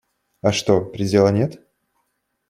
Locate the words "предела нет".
0.83-1.61